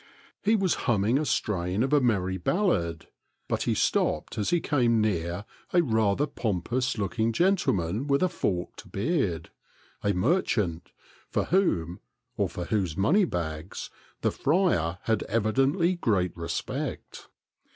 He 0.41 0.55
was 0.55 0.73
humming 0.89 1.19
a 1.19 1.25
strain 1.25 1.83
of 1.83 1.93
a 1.93 2.01
merry 2.01 2.37
ballad, 2.37 3.05
but 3.47 3.61
he 3.69 3.75
stopped 3.75 4.35
as 4.39 4.49
he 4.49 4.59
came 4.59 4.99
near 4.99 5.45
a 5.73 5.83
rather 5.83 6.25
pompous 6.25 6.97
looking 6.97 7.31
gentleman 7.31 8.07
with 8.07 8.23
a 8.23 8.27
forked 8.27 8.91
beard,— 8.91 9.51
a 10.03 10.11
merchant, 10.11 10.91
for 11.29 11.43
whom, 11.43 11.99
or 12.35 12.49
for 12.49 12.65
whose 12.65 12.97
money 12.97 13.25
bags, 13.25 13.91
the 14.21 14.31
friar 14.31 14.97
had 15.03 15.21
evidently 15.29 15.97
great 15.97 16.35
respect. 16.35 17.27